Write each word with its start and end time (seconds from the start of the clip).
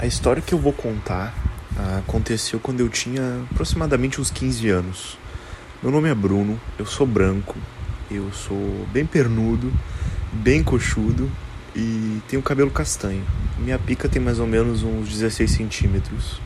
A 0.00 0.06
história 0.06 0.40
que 0.40 0.54
eu 0.54 0.58
vou 0.58 0.72
contar 0.72 1.34
aconteceu 1.98 2.60
quando 2.60 2.78
eu 2.78 2.88
tinha 2.88 3.42
aproximadamente 3.50 4.20
uns 4.20 4.30
15 4.30 4.68
anos. 4.68 5.18
Meu 5.82 5.90
nome 5.90 6.08
é 6.08 6.14
Bruno, 6.14 6.60
eu 6.78 6.86
sou 6.86 7.04
branco, 7.04 7.56
eu 8.08 8.30
sou 8.32 8.86
bem 8.92 9.04
pernudo, 9.04 9.72
bem 10.32 10.62
coxudo 10.62 11.28
e 11.74 12.22
tenho 12.28 12.40
cabelo 12.42 12.70
castanho. 12.70 13.24
Minha 13.58 13.76
pica 13.76 14.08
tem 14.08 14.22
mais 14.22 14.38
ou 14.38 14.46
menos 14.46 14.84
uns 14.84 15.08
16 15.08 15.50
centímetros. 15.50 16.40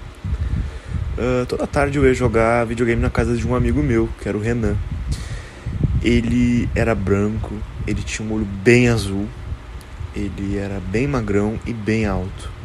Uh, 1.19 1.45
toda 1.47 1.67
tarde 1.67 1.99
eu 1.99 2.07
ia 2.07 2.15
jogar 2.15 2.65
videogame 2.65 3.03
na 3.03 3.11
casa 3.11 3.37
de 3.37 3.47
um 3.47 3.55
amigo 3.55 3.83
meu, 3.83 4.09
que 4.19 4.31
era 4.31 4.39
o 4.39 4.41
Renan. 4.41 4.79
Ele 6.03 6.71
era 6.75 6.95
branco, 6.95 7.53
ele 7.87 8.03
tinha 8.03 8.27
um 8.27 8.33
olho 8.33 8.47
bem 8.47 8.89
azul, 8.89 9.29
ele 10.17 10.57
era 10.57 10.81
bem 10.81 11.07
magrão 11.07 11.61
e 11.67 11.73
bem 11.75 12.07
alto. 12.07 12.62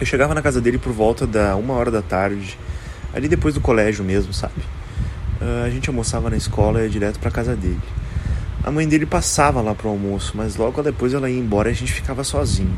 Eu 0.00 0.06
chegava 0.06 0.32
na 0.32 0.40
casa 0.40 0.60
dele 0.60 0.78
por 0.78 0.92
volta 0.92 1.26
da 1.26 1.56
uma 1.56 1.74
hora 1.74 1.90
da 1.90 2.00
tarde, 2.00 2.56
ali 3.12 3.26
depois 3.26 3.54
do 3.54 3.60
colégio 3.60 4.04
mesmo, 4.04 4.32
sabe? 4.32 4.60
Uh, 5.40 5.64
a 5.66 5.70
gente 5.70 5.88
almoçava 5.88 6.30
na 6.30 6.36
escola 6.36 6.80
e 6.80 6.84
ia 6.84 6.88
direto 6.88 7.18
para 7.18 7.32
casa 7.32 7.56
dele. 7.56 7.80
A 8.62 8.70
mãe 8.70 8.86
dele 8.86 9.06
passava 9.06 9.60
lá 9.60 9.74
pro 9.74 9.88
almoço, 9.88 10.36
mas 10.36 10.54
logo 10.54 10.82
depois 10.82 11.14
ela 11.14 11.28
ia 11.28 11.38
embora 11.38 11.68
e 11.68 11.72
a 11.72 11.74
gente 11.74 11.92
ficava 11.92 12.22
sozinho. 12.22 12.76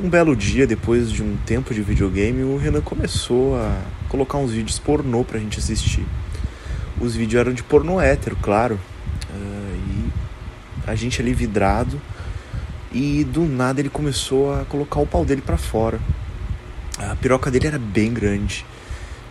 Um 0.00 0.08
belo 0.08 0.36
dia, 0.36 0.66
depois 0.66 1.10
de 1.10 1.22
um 1.22 1.36
tempo 1.46 1.74
de 1.74 1.82
videogame, 1.82 2.44
o 2.44 2.56
Renan 2.56 2.80
começou 2.80 3.56
a 3.56 3.76
colocar 4.08 4.38
uns 4.38 4.52
vídeos 4.52 4.78
pornô 4.78 5.24
pra 5.24 5.38
gente 5.38 5.58
assistir. 5.58 6.06
Os 7.00 7.16
vídeos 7.16 7.40
eram 7.40 7.52
de 7.52 7.62
pornô 7.62 8.00
hétero, 8.00 8.36
claro. 8.40 8.78
Uh, 9.30 9.76
e 9.88 10.12
a 10.86 10.94
gente 10.94 11.20
ali 11.20 11.34
vidrado. 11.34 12.00
E 12.94 13.24
do 13.24 13.44
nada 13.44 13.80
ele 13.80 13.90
começou 13.90 14.54
a 14.54 14.64
colocar 14.64 15.00
o 15.00 15.06
pau 15.06 15.24
dele 15.24 15.42
para 15.42 15.56
fora. 15.56 16.00
A 16.96 17.16
piroca 17.16 17.50
dele 17.50 17.66
era 17.66 17.78
bem 17.78 18.12
grande. 18.14 18.64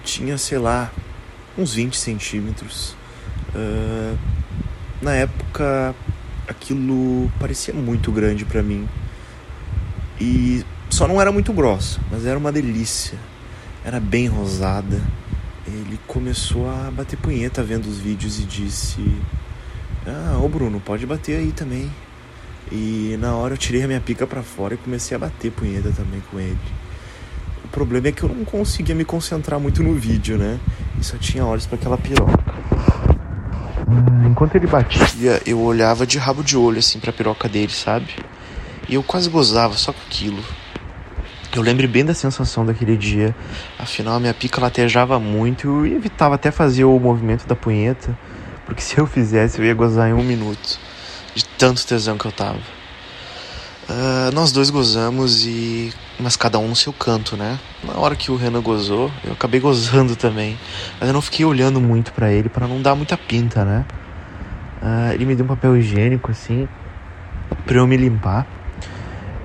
Tinha, 0.03 0.37
sei 0.37 0.57
lá, 0.57 0.91
uns 1.57 1.73
20 1.73 1.95
centímetros. 1.95 2.93
Uh, 3.55 4.17
na 5.01 5.13
época, 5.13 5.95
aquilo 6.45 7.31
parecia 7.39 7.73
muito 7.73 8.11
grande 8.11 8.43
para 8.43 8.61
mim. 8.61 8.85
E 10.19 10.65
só 10.89 11.07
não 11.07 11.21
era 11.21 11.31
muito 11.31 11.53
grossa, 11.53 12.01
mas 12.11 12.25
era 12.25 12.37
uma 12.37 12.51
delícia. 12.51 13.17
Era 13.85 13.97
bem 13.97 14.27
rosada. 14.27 15.01
Ele 15.65 15.97
começou 16.05 16.69
a 16.69 16.91
bater 16.91 17.17
punheta 17.17 17.63
vendo 17.63 17.85
os 17.85 17.97
vídeos 17.97 18.39
e 18.39 18.43
disse: 18.43 19.01
Ah, 20.05 20.37
ô 20.37 20.49
Bruno, 20.49 20.81
pode 20.81 21.05
bater 21.05 21.37
aí 21.37 21.53
também. 21.53 21.89
E 22.71 23.17
na 23.19 23.35
hora 23.35 23.53
eu 23.53 23.57
tirei 23.57 23.83
a 23.83 23.87
minha 23.87 24.01
pica 24.01 24.25
para 24.25 24.41
fora 24.41 24.73
e 24.73 24.77
comecei 24.77 25.15
a 25.15 25.19
bater 25.19 25.51
punheta 25.51 25.91
também 25.91 26.21
com 26.31 26.39
ele. 26.39 26.57
O 27.65 27.67
problema 27.67 28.07
é 28.07 28.11
que 28.11 28.23
eu 28.23 28.29
não 28.29 28.45
conseguia 28.45 28.95
me 28.95 29.05
concentrar 29.05 29.59
muito 29.59 29.83
no 29.83 29.93
vídeo, 29.93 30.37
né? 30.37 30.59
E 30.99 31.03
só 31.03 31.17
tinha 31.17 31.45
olhos 31.45 31.65
para 31.65 31.75
aquela 31.75 31.97
piroca. 31.97 32.43
Enquanto 34.29 34.55
ele 34.55 34.67
batia, 34.67 35.41
eu 35.45 35.59
olhava 35.59 36.05
de 36.05 36.17
rabo 36.17 36.43
de 36.43 36.57
olho 36.57 36.79
assim 36.79 36.99
pra 36.99 37.11
piroca 37.13 37.47
dele, 37.47 37.71
sabe? 37.71 38.07
E 38.89 38.95
eu 38.95 39.03
quase 39.03 39.29
gozava 39.29 39.75
só 39.75 39.93
com 39.93 40.01
aquilo. 40.07 40.43
Eu 41.55 41.61
lembro 41.61 41.87
bem 41.87 42.03
da 42.03 42.15
sensação 42.15 42.65
daquele 42.65 42.97
dia. 42.97 43.35
Afinal, 43.77 44.15
a 44.15 44.19
minha 44.19 44.33
pica 44.33 44.59
latejava 44.59 45.19
muito 45.19 45.85
e 45.85 45.93
evitava 45.93 46.33
até 46.33 46.49
fazer 46.49 46.83
o 46.83 46.97
movimento 46.99 47.45
da 47.45 47.55
punheta. 47.55 48.17
Porque 48.65 48.81
se 48.83 48.97
eu 48.97 49.05
fizesse, 49.05 49.59
eu 49.59 49.65
ia 49.65 49.73
gozar 49.73 50.09
em 50.09 50.13
um 50.13 50.23
minuto. 50.23 50.79
De 51.35 51.45
tanto 51.45 51.85
tesão 51.85 52.17
que 52.17 52.25
eu 52.25 52.31
tava. 52.31 52.59
Uh, 53.89 54.33
nós 54.33 54.51
dois 54.51 54.69
gozamos 54.69 55.45
e. 55.45 55.93
Mas 56.19 56.37
cada 56.37 56.57
um 56.57 56.67
no 56.67 56.75
seu 56.75 56.93
canto, 56.93 57.35
né? 57.35 57.59
Na 57.83 57.97
hora 57.97 58.15
que 58.15 58.31
o 58.31 58.35
Renan 58.35 58.61
gozou, 58.61 59.11
eu 59.25 59.33
acabei 59.33 59.59
gozando 59.59 60.15
também. 60.15 60.57
Mas 60.99 61.09
eu 61.09 61.13
não 61.13 61.21
fiquei 61.21 61.45
olhando 61.45 61.81
muito 61.81 62.13
para 62.13 62.31
ele 62.31 62.47
para 62.47 62.67
não 62.67 62.81
dar 62.81 62.95
muita 62.95 63.17
pinta, 63.17 63.65
né? 63.65 63.85
Uh, 64.81 65.13
ele 65.13 65.25
me 65.25 65.35
deu 65.35 65.43
um 65.43 65.47
papel 65.47 65.75
higiênico 65.75 66.31
assim. 66.31 66.67
Pra 67.65 67.77
eu 67.77 67.87
me 67.87 67.97
limpar. 67.97 68.47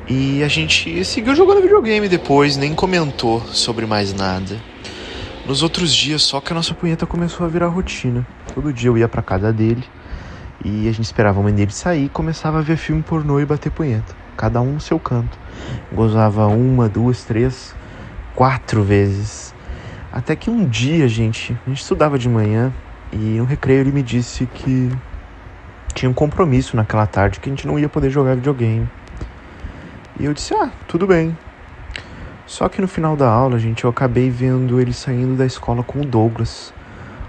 E 0.08 0.42
a 0.42 0.48
gente 0.48 1.04
seguiu 1.04 1.34
jogando 1.34 1.60
videogame 1.60 2.08
depois, 2.08 2.56
nem 2.56 2.74
comentou 2.74 3.44
sobre 3.48 3.86
mais 3.86 4.14
nada. 4.14 4.56
Nos 5.46 5.62
outros 5.62 5.94
dias, 5.94 6.22
só 6.22 6.40
que 6.40 6.52
a 6.52 6.54
nossa 6.54 6.74
punheta 6.74 7.06
começou 7.06 7.44
a 7.44 7.48
virar 7.48 7.68
rotina. 7.68 8.26
Todo 8.54 8.72
dia 8.72 8.88
eu 8.88 8.96
ia 8.96 9.08
pra 9.08 9.20
casa 9.20 9.52
dele 9.52 9.84
e 10.64 10.88
a 10.88 10.92
gente 10.92 11.04
esperava 11.04 11.38
a 11.40 11.42
mãe 11.42 11.54
dele 11.54 11.72
sair 11.72 12.06
e 12.06 12.08
começava 12.08 12.58
a 12.58 12.62
ver 12.62 12.76
filme 12.76 13.02
pornô 13.02 13.38
e 13.40 13.46
bater 13.46 13.70
punheta. 13.70 14.14
Cada 14.36 14.60
um 14.60 14.74
no 14.74 14.80
seu 14.80 14.98
canto. 14.98 15.38
Gozava 15.92 16.46
uma, 16.46 16.88
duas, 16.88 17.24
três, 17.24 17.74
quatro 18.34 18.82
vezes. 18.82 19.54
Até 20.12 20.34
que 20.34 20.50
um 20.50 20.64
dia, 20.64 21.08
gente, 21.08 21.56
a 21.66 21.68
gente 21.68 21.80
estudava 21.80 22.18
de 22.18 22.28
manhã 22.28 22.72
e 23.12 23.16
no 23.16 23.44
recreio 23.44 23.80
ele 23.80 23.92
me 23.92 24.02
disse 24.02 24.46
que 24.46 24.90
tinha 25.94 26.10
um 26.10 26.14
compromisso 26.14 26.76
naquela 26.76 27.06
tarde 27.06 27.40
que 27.40 27.48
a 27.48 27.52
gente 27.52 27.66
não 27.66 27.78
ia 27.78 27.88
poder 27.88 28.10
jogar 28.10 28.34
videogame. 28.34 28.88
E 30.18 30.24
eu 30.24 30.32
disse: 30.32 30.54
Ah, 30.54 30.70
tudo 30.86 31.06
bem. 31.06 31.36
Só 32.46 32.68
que 32.68 32.80
no 32.80 32.88
final 32.88 33.14
da 33.14 33.28
aula, 33.28 33.58
gente, 33.58 33.84
eu 33.84 33.90
acabei 33.90 34.30
vendo 34.30 34.80
ele 34.80 34.92
saindo 34.92 35.36
da 35.36 35.44
escola 35.44 35.82
com 35.82 36.00
o 36.00 36.04
Douglas, 36.04 36.72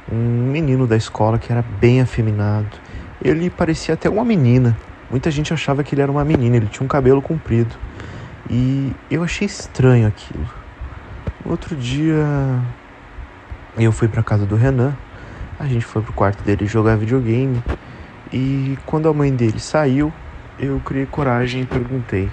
um 0.09 0.49
menino 0.49 0.87
da 0.87 0.95
escola 0.95 1.37
que 1.37 1.51
era 1.51 1.61
bem 1.61 1.99
afeminado. 1.99 2.88
Ele 3.21 3.49
parecia 3.49 3.93
até 3.93 4.09
uma 4.09 4.23
menina. 4.23 4.77
Muita 5.09 5.29
gente 5.31 5.53
achava 5.53 5.83
que 5.83 5.95
ele 5.95 6.01
era 6.01 6.11
uma 6.11 6.23
menina, 6.23 6.57
ele 6.57 6.67
tinha 6.67 6.85
um 6.85 6.87
cabelo 6.87 7.21
comprido. 7.21 7.75
E 8.49 8.93
eu 9.09 9.23
achei 9.23 9.45
estranho 9.45 10.07
aquilo. 10.07 10.47
Outro 11.45 11.75
dia, 11.75 12.25
eu 13.77 13.91
fui 13.91 14.07
para 14.07 14.23
casa 14.23 14.45
do 14.45 14.55
Renan. 14.55 14.95
A 15.59 15.65
gente 15.65 15.85
foi 15.85 16.01
pro 16.01 16.13
quarto 16.13 16.43
dele 16.43 16.65
jogar 16.65 16.95
videogame. 16.95 17.61
E 18.31 18.77
quando 18.85 19.09
a 19.09 19.13
mãe 19.13 19.33
dele 19.33 19.59
saiu, 19.59 20.13
eu 20.59 20.79
criei 20.85 21.05
coragem 21.05 21.63
e 21.63 21.65
perguntei: 21.65 22.29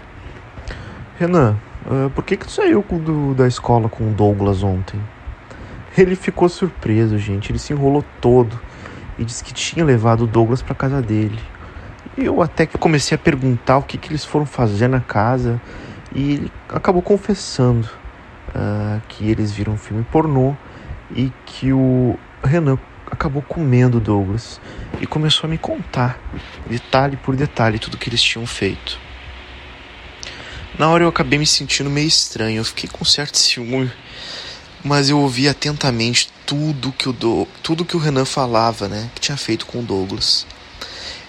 Renan, 1.19 1.57
uh, 1.87 2.11
por 2.11 2.25
que, 2.25 2.37
que 2.37 2.47
tu 2.47 2.53
saiu 2.53 2.83
do, 2.83 3.35
da 3.35 3.49
escola 3.49 3.89
com 3.89 4.05
o 4.05 4.13
Douglas 4.13 4.63
ontem? 4.63 5.01
Ele 5.97 6.15
ficou 6.15 6.49
surpreso, 6.49 7.19
gente. 7.19 7.51
Ele 7.51 7.59
se 7.59 7.73
enrolou 7.73 8.05
todo 8.21 8.66
e 9.19 9.25
disse 9.25 9.43
que 9.43 9.53
tinha 9.53 9.85
levado 9.85 10.25
o 10.25 10.27
Douglas 10.27 10.63
para 10.63 10.75
casa 10.75 11.03
dele. 11.03 11.39
Eu 12.17 12.41
até 12.41 12.67
que 12.67 12.79
comecei 12.79 13.15
a 13.15 13.19
perguntar 13.19 13.79
o 13.79 13.83
que, 13.83 13.99
que 13.99 14.09
eles 14.09 14.25
foram 14.25 14.47
fazer 14.47 14.89
na 14.89 15.01
casa 15.01 15.61
e 16.15 16.33
ele 16.33 16.53
acabou 16.69 17.03
confessando 17.03 17.89
uh, 18.49 19.01
que 19.09 19.29
eles 19.29 19.53
viram 19.53 19.75
um 19.75 19.79
filme 19.79 20.05
pornô 20.05 20.57
e 21.15 21.33
que 21.45 21.73
o 21.73 22.19
Renan 22.43 22.79
acabou 23.11 23.43
comendo 23.43 24.01
Douglas 24.01 24.61
e 25.01 25.07
começou 25.07 25.47
a 25.47 25.51
me 25.51 25.59
contar 25.59 26.19
detalhe 26.67 27.17
por 27.17 27.37
detalhe 27.37 27.79
tudo 27.79 27.97
que 27.97 28.09
eles 28.09 28.23
tinham 28.23 28.47
feito. 28.47 28.99
Na 30.79 30.89
hora 30.89 31.05
eu 31.05 31.09
acabei 31.09 31.39
me 31.39 31.47
sentindo 31.47 31.89
meio 31.89 32.09
estranho, 32.09 32.59
eu 32.59 32.65
fiquei 32.65 32.89
com 32.91 33.05
certo 33.05 33.39
ciúme, 33.39 33.91
mas 34.87 35.11
eu 35.11 35.19
ouvi 35.19 35.49
atentamente 35.49 36.31
tudo 36.47 36.93
que 36.93 37.09
o 37.09 37.13
Do... 37.13 37.47
tudo 37.63 37.85
que 37.85 37.97
o 37.97 37.99
Renan 37.99 38.25
falava, 38.25 38.89
né, 38.89 39.11
que 39.15 39.21
tinha 39.21 39.37
feito 39.37 39.67
com 39.67 39.81
o 39.81 39.83
Douglas. 39.83 40.47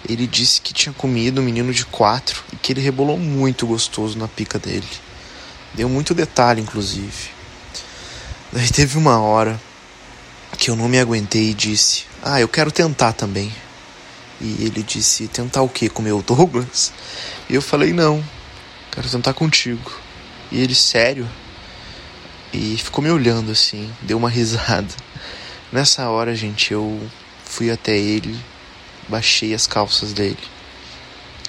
Ele 0.08 0.26
disse 0.26 0.62
que 0.62 0.74
tinha 0.74 0.94
comido 0.94 1.42
um 1.42 1.44
menino 1.44 1.74
de 1.74 1.86
quatro 1.86 2.44
e 2.54 2.56
que 2.56 2.72
ele 2.72 2.82
rebolou 2.82 3.18
muito 3.18 3.68
gostoso 3.68 4.18
na 4.18 4.28
pica 4.28 4.58
dele. 4.58 4.88
Deu 5.74 5.90
muito 5.90 6.14
detalhe, 6.14 6.62
inclusive. 6.62 7.32
Daí 8.54 8.70
teve 8.70 8.98
uma 8.98 9.20
hora 9.20 9.60
que 10.58 10.70
eu 10.70 10.76
não 10.76 10.88
me 10.88 11.00
aguentei 11.00 11.50
e 11.50 11.54
disse: 11.54 12.06
Ah, 12.24 12.40
eu 12.40 12.48
quero 12.48 12.72
tentar 12.72 13.12
também. 13.12 13.52
E 14.40 14.64
ele 14.64 14.82
disse: 14.82 15.28
Tentar 15.28 15.64
o 15.64 15.70
quê? 15.70 15.90
Comer 15.90 16.14
o 16.14 16.22
Douglas? 16.22 16.94
E 17.50 17.56
eu 17.56 17.62
falei: 17.62 17.92
Não, 17.92 18.24
Quero 18.98 19.10
tentar 19.12 19.36
contigo. 19.36 19.92
E 20.52 20.60
ele, 20.60 20.74
sério? 20.74 21.30
E 22.60 22.76
ficou 22.76 23.04
me 23.04 23.12
olhando 23.12 23.52
assim, 23.52 23.88
deu 24.02 24.18
uma 24.18 24.32
risada. 24.32 24.88
Nessa 25.72 26.10
hora, 26.10 26.34
gente, 26.34 26.74
eu 26.74 27.00
fui 27.46 27.70
até 27.70 27.96
ele, 27.96 28.36
baixei 29.08 29.54
as 29.54 29.68
calças 29.68 30.12
dele 30.12 30.40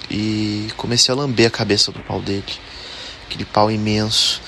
e 0.07 0.67
comecei 0.77 1.11
a 1.11 1.17
lamber 1.17 1.47
a 1.47 1.49
cabeça 1.49 1.91
do 1.91 1.99
pau 2.01 2.21
dele. 2.21 2.45
Aquele 3.25 3.43
pau 3.43 3.71
imenso. 3.71 4.39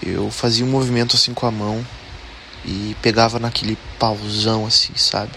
Eu 0.00 0.30
fazia 0.30 0.64
um 0.64 0.68
movimento 0.68 1.16
assim 1.16 1.34
com 1.34 1.44
a 1.44 1.50
mão 1.50 1.84
e 2.64 2.94
pegava 3.02 3.40
naquele 3.40 3.76
pauzão 3.98 4.64
assim, 4.64 4.94
sabe? 4.94 5.32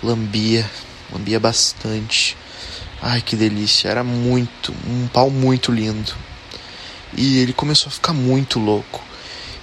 Lambia, 0.00 0.70
lambia 1.12 1.40
bastante. 1.40 2.36
Ai, 3.00 3.20
que 3.20 3.34
delícia. 3.34 3.88
Era 3.88 4.04
muito, 4.04 4.72
um 4.86 5.08
pau 5.08 5.28
muito 5.28 5.72
lindo. 5.72 6.14
E 7.16 7.38
ele 7.38 7.52
começou 7.52 7.88
a 7.88 7.92
ficar 7.92 8.12
muito 8.12 8.60
louco. 8.60 9.10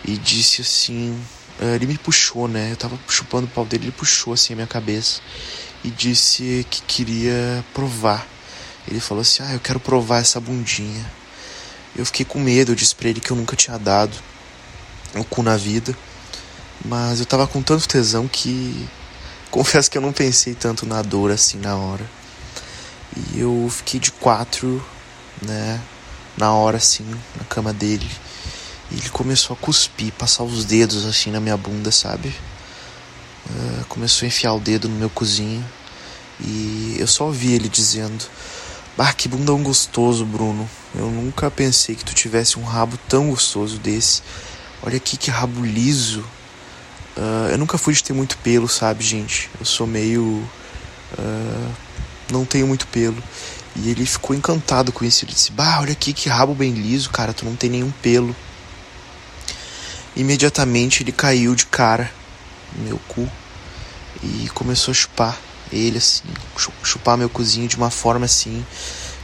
E 0.06 0.18
disse 0.18 0.62
assim. 0.62 1.20
Eh, 1.60 1.76
ele 1.76 1.88
me 1.88 1.98
puxou, 1.98 2.48
né? 2.48 2.72
Eu 2.72 2.78
tava 2.78 2.98
chupando 3.08 3.46
o 3.46 3.50
pau 3.50 3.66
dele, 3.66 3.86
ele 3.86 3.92
puxou 3.92 4.34
assim 4.34 4.54
a 4.54 4.56
minha 4.56 4.68
cabeça. 4.68 5.22
E 5.84 5.90
disse 5.90 6.66
que 6.70 6.82
queria 6.84 7.64
provar. 7.74 8.28
Ele 8.88 9.00
falou 9.00 9.22
assim: 9.22 9.44
Ah, 9.44 9.54
eu 9.54 9.60
quero 9.60 9.80
provar 9.80 10.20
essa 10.20 10.40
bundinha. 10.40 11.06
Eu 11.96 12.06
fiquei 12.06 12.26
com 12.26 12.40
medo, 12.40 12.72
eu 12.72 12.76
disse 12.76 12.96
pra 12.96 13.10
ele 13.10 13.20
que 13.20 13.32
eu 13.32 13.38
nunca 13.38 13.56
tinha 13.56 13.78
dado 13.78 14.16
o 15.16 15.24
cu 15.24 15.44
na 15.44 15.58
vida. 15.58 15.96
Mas 16.86 17.20
eu 17.20 17.26
tava 17.26 17.46
com 17.48 17.62
tanto 17.62 17.88
tesão 17.88 18.28
que 18.28 18.88
confesso 19.52 19.92
que 19.92 19.98
eu 19.98 20.02
não 20.02 20.14
pensei 20.14 20.54
tanto 20.54 20.86
na 20.86 21.02
dor 21.02 21.32
assim 21.32 21.58
na 21.58 21.76
hora. 21.76 22.10
E 23.34 23.40
eu 23.40 23.68
fiquei 23.70 24.00
de 24.00 24.12
quatro, 24.12 24.84
né, 25.42 25.82
na 26.38 26.54
hora 26.54 26.78
assim, 26.78 27.06
na 27.36 27.44
cama 27.46 27.74
dele. 27.74 28.10
E 28.92 28.96
ele 28.96 29.10
começou 29.10 29.56
a 29.56 29.58
cuspir, 29.58 30.12
passar 30.14 30.44
os 30.44 30.66
dedos 30.66 31.06
assim 31.06 31.32
na 31.32 31.40
minha 31.40 31.58
bunda, 31.58 31.92
sabe? 31.92 32.34
Uh, 33.50 33.86
começou 33.86 34.26
a 34.26 34.28
enfiar 34.28 34.54
o 34.54 34.60
dedo 34.60 34.90
no 34.90 34.96
meu 34.96 35.10
cozinho. 35.10 35.64
E 36.40 36.96
eu 36.98 37.08
só 37.08 37.26
ouvi 37.26 37.54
ele 37.54 37.70
dizendo: 37.70 38.26
Bah, 38.98 39.14
que 39.14 39.28
bundão 39.28 39.62
gostoso, 39.62 40.26
Bruno. 40.26 40.70
Eu 40.96 41.10
nunca 41.10 41.52
pensei 41.52 41.96
que 41.96 42.04
tu 42.04 42.14
tivesse 42.14 42.58
um 42.58 42.64
rabo 42.64 42.98
tão 43.08 43.30
gostoso 43.30 43.78
desse. 43.78 44.22
Olha 44.82 44.98
aqui 44.98 45.18
que 45.18 45.30
rabo 45.30 45.64
liso. 45.64 46.22
Uh, 47.16 47.50
eu 47.52 47.58
nunca 47.58 47.78
fui 47.78 47.94
de 47.94 48.04
ter 48.04 48.14
muito 48.14 48.38
pelo, 48.38 48.68
sabe, 48.68 49.04
gente? 49.04 49.50
Eu 49.60 49.66
sou 49.66 49.86
meio. 49.86 50.24
Uh, 51.18 51.72
não 52.32 52.46
tenho 52.46 52.68
muito 52.68 52.88
pelo. 52.88 53.22
E 53.76 53.90
ele 53.90 54.06
ficou 54.06 54.36
encantado 54.36 54.92
com 54.92 55.06
isso. 55.06 55.26
Ele 55.26 55.34
disse: 55.34 55.52
Bah, 55.52 55.80
olha 55.80 55.92
aqui 55.92 56.14
que 56.14 56.30
rabo 56.30 56.54
bem 56.54 56.72
liso, 56.74 57.10
cara. 57.10 57.34
Tu 57.34 57.46
não 57.46 57.56
tem 57.56 57.70
nenhum 57.70 57.92
pelo. 58.02 58.36
Imediatamente 60.20 61.02
ele 61.02 61.14
caiu 61.14 61.56
de 61.56 61.66
cara 61.66 62.12
no 62.76 62.84
meu 62.84 63.00
cu 63.08 63.26
e 64.22 64.50
começou 64.50 64.92
a 64.92 64.96
chupar 64.96 65.40
ele 65.72 65.98
assim, 65.98 66.24
chupar 66.84 67.18
meu 67.18 67.30
cozinho 67.30 67.70
de 67.70 67.78
uma 67.78 67.90
forma 67.90 68.26
assim 68.26 68.66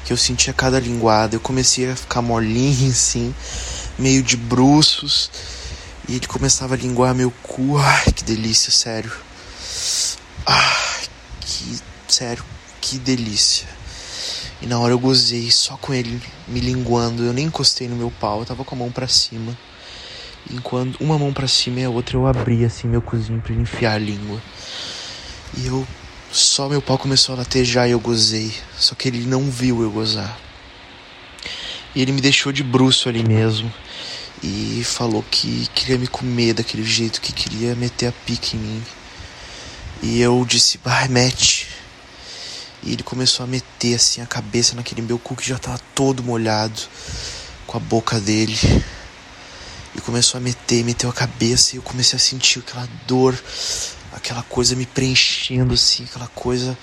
que 0.05 0.13
eu 0.13 0.15
sentia 0.15 0.53
cada 0.53 0.79
linguada. 0.79 1.35
Eu 1.35 1.41
comecei 1.41 1.91
a 1.91 1.97
ficar 1.97 2.21
molinho 2.21 2.91
assim, 2.95 3.35
meio 3.99 4.23
de 4.23 4.37
bruços. 4.37 5.29
E 6.07 6.15
ele 6.15 6.27
começava 6.27 6.75
a 6.75 6.77
linguar 6.77 7.13
meu 7.13 7.29
cu. 7.43 7.77
Ai, 7.77 8.13
que 8.13 8.23
delícia, 8.23 8.71
sério. 8.71 9.11
Ai, 10.45 11.07
que 11.41 11.77
sério, 12.07 12.45
que 12.79 12.97
delícia. 12.97 13.67
E 14.61 14.65
na 14.65 14.79
hora 14.79 14.93
eu 14.93 14.99
gozei 14.99 15.51
só 15.51 15.75
com 15.75 15.93
ele 15.93 16.21
me 16.47 16.61
linguando. 16.61 17.21
Eu 17.21 17.33
nem 17.33 17.47
encostei 17.47 17.89
no 17.89 17.97
meu 17.97 18.11
pau, 18.11 18.39
eu 18.39 18.45
tava 18.45 18.63
com 18.63 18.75
a 18.75 18.77
mão 18.77 18.91
para 18.93 19.09
cima. 19.09 19.57
Enquanto 20.51 21.01
uma 21.01 21.17
mão 21.17 21.33
para 21.33 21.47
cima 21.47 21.79
e 21.79 21.85
a 21.85 21.89
outra 21.89 22.17
eu 22.17 22.27
abri 22.27 22.63
assim 22.63 22.87
meu 22.87 23.01
cozinho 23.01 23.41
para 23.41 23.53
enfiar 23.53 23.93
a 23.93 23.97
língua. 23.97 24.41
E 25.57 25.67
eu 25.67 25.87
só 26.31 26.69
meu 26.69 26.81
pau 26.81 26.97
começou 26.97 27.33
a 27.33 27.39
latejar 27.39 27.87
e 27.87 27.91
eu 27.91 27.99
gozei. 27.99 28.53
Só 28.77 28.93
que 28.93 29.07
ele 29.07 29.25
não 29.25 29.49
viu 29.49 29.81
eu 29.81 29.89
gozar. 29.89 30.37
E 31.95 32.01
ele 32.01 32.11
me 32.11 32.21
deixou 32.21 32.51
de 32.51 32.61
bruxo 32.61 33.09
ali 33.09 33.23
mesmo. 33.23 33.71
E 34.43 34.83
falou 34.83 35.23
que 35.31 35.67
queria 35.73 35.97
me 35.97 36.07
comer 36.07 36.53
daquele 36.53 36.83
jeito, 36.83 37.21
que 37.21 37.31
queria 37.31 37.73
meter 37.73 38.07
a 38.07 38.11
pique 38.11 38.57
em 38.57 38.59
mim. 38.59 38.83
E 40.03 40.21
eu 40.21 40.45
disse, 40.47 40.79
vai, 40.83 41.07
mete. 41.07 41.67
E 42.83 42.93
ele 42.93 43.01
começou 43.01 43.43
a 43.43 43.47
meter 43.47 43.95
assim 43.95 44.21
a 44.21 44.25
cabeça 44.27 44.75
naquele 44.75 45.01
meu 45.01 45.17
cu 45.17 45.35
que 45.35 45.47
já 45.47 45.57
tava 45.57 45.79
todo 45.95 46.21
molhado 46.21 46.79
com 47.65 47.77
a 47.77 47.79
boca 47.79 48.19
dele. 48.19 48.57
E 49.95 50.01
começou 50.01 50.37
a 50.37 50.41
meter, 50.41 50.83
meteu 50.83 51.09
a 51.09 51.13
cabeça 51.13 51.75
e 51.75 51.77
eu 51.77 51.83
comecei 51.83 52.17
a 52.17 52.19
sentir 52.19 52.59
aquela 52.59 52.87
dor 53.07 53.35
aquela 54.15 54.41
coisa 54.43 54.75
me 54.75 54.85
preenchendo 54.85 55.73
assim, 55.73 56.05
aquela 56.05 56.27
coisa. 56.27 56.77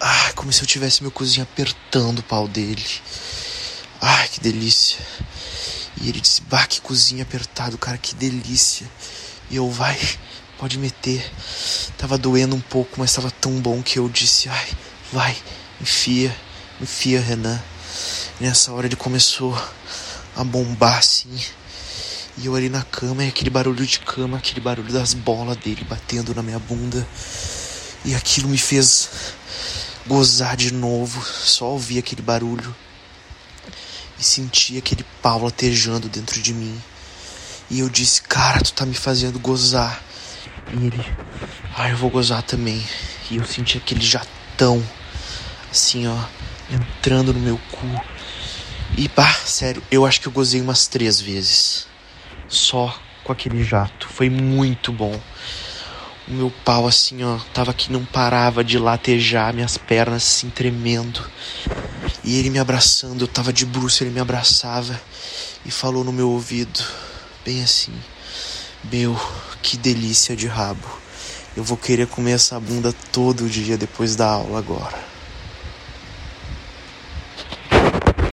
Ai, 0.00 0.32
como 0.32 0.52
se 0.52 0.62
eu 0.62 0.66
tivesse 0.66 1.02
meu 1.02 1.10
cozinho 1.10 1.42
apertando 1.42 2.20
o 2.20 2.22
pau 2.22 2.48
dele. 2.48 2.84
Ai, 4.00 4.28
que 4.28 4.40
delícia. 4.40 4.98
E 6.00 6.08
ele 6.08 6.20
disse: 6.20 6.40
Bah, 6.42 6.66
que 6.66 6.80
cozinho 6.80 7.22
apertado, 7.22 7.76
cara, 7.76 7.98
que 7.98 8.14
delícia. 8.14 8.88
E 9.50 9.56
eu, 9.56 9.70
vai, 9.70 9.98
pode 10.58 10.78
meter. 10.78 11.30
Tava 11.96 12.16
doendo 12.16 12.56
um 12.56 12.60
pouco, 12.60 12.98
mas 12.98 13.12
tava 13.12 13.30
tão 13.30 13.60
bom 13.60 13.82
que 13.82 13.98
eu 13.98 14.08
disse: 14.08 14.48
Ai, 14.48 14.68
vai, 15.12 15.36
enfia, 15.80 16.34
enfia, 16.80 17.20
Renan. 17.20 17.60
E 18.40 18.44
nessa 18.44 18.72
hora 18.72 18.86
ele 18.86 18.96
começou 18.96 19.54
a 20.36 20.44
bombar 20.44 20.98
assim. 20.98 21.38
E 22.40 22.46
eu 22.46 22.54
ali 22.54 22.68
na 22.68 22.82
cama, 22.82 23.24
e 23.24 23.28
aquele 23.28 23.50
barulho 23.50 23.84
de 23.84 23.98
cama, 23.98 24.38
aquele 24.38 24.60
barulho 24.60 24.92
das 24.92 25.12
bolas 25.12 25.56
dele 25.56 25.84
batendo 25.88 26.32
na 26.32 26.40
minha 26.40 26.58
bunda. 26.60 27.04
E 28.04 28.14
aquilo 28.14 28.48
me 28.48 28.56
fez 28.56 29.10
gozar 30.06 30.56
de 30.56 30.72
novo. 30.72 31.20
Só 31.24 31.70
ouvir 31.72 31.98
aquele 31.98 32.22
barulho. 32.22 32.74
E 34.20 34.22
senti 34.22 34.78
aquele 34.78 35.04
pau 35.20 35.42
latejando 35.42 36.08
dentro 36.08 36.40
de 36.40 36.54
mim. 36.54 36.80
E 37.68 37.80
eu 37.80 37.88
disse, 37.88 38.22
cara, 38.22 38.60
tu 38.60 38.72
tá 38.72 38.86
me 38.86 38.94
fazendo 38.94 39.40
gozar. 39.40 40.00
E 40.72 40.86
ele, 40.86 41.04
ah, 41.76 41.90
eu 41.90 41.96
vou 41.96 42.08
gozar 42.08 42.42
também. 42.44 42.86
E 43.32 43.38
eu 43.38 43.44
senti 43.44 43.78
aquele 43.78 44.00
jatão, 44.00 44.80
assim, 45.72 46.06
ó, 46.06 46.24
entrando 46.70 47.34
no 47.34 47.40
meu 47.40 47.58
cu. 47.72 48.00
E, 48.96 49.08
pá, 49.08 49.28
sério, 49.44 49.82
eu 49.90 50.06
acho 50.06 50.20
que 50.20 50.28
eu 50.28 50.32
gozei 50.32 50.60
umas 50.60 50.86
três 50.86 51.20
vezes 51.20 51.88
só 52.48 52.98
com 53.22 53.32
aquele 53.32 53.62
jato. 53.62 54.08
Foi 54.08 54.30
muito 54.30 54.92
bom. 54.92 55.18
O 56.26 56.32
meu 56.32 56.52
pau 56.64 56.86
assim, 56.86 57.22
ó, 57.22 57.38
tava 57.54 57.72
que 57.72 57.92
não 57.92 58.04
parava 58.04 58.62
de 58.64 58.78
latejar, 58.78 59.54
minhas 59.54 59.78
pernas 59.78 60.22
assim 60.22 60.50
tremendo. 60.50 61.22
E 62.24 62.38
ele 62.38 62.50
me 62.50 62.58
abraçando, 62.58 63.22
eu 63.22 63.28
tava 63.28 63.52
de 63.52 63.64
bruxo, 63.64 64.02
ele 64.02 64.10
me 64.10 64.20
abraçava 64.20 65.00
e 65.64 65.70
falou 65.70 66.04
no 66.04 66.12
meu 66.12 66.30
ouvido, 66.30 66.82
bem 67.44 67.62
assim: 67.62 67.92
Meu, 68.90 69.18
que 69.62 69.76
delícia 69.76 70.36
de 70.36 70.46
rabo. 70.46 70.86
Eu 71.56 71.64
vou 71.64 71.76
querer 71.76 72.06
comer 72.06 72.32
essa 72.32 72.58
bunda 72.60 72.94
todo 73.10 73.48
dia 73.48 73.76
depois 73.76 74.14
da 74.14 74.26
aula 74.26 74.58
agora. 74.58 75.17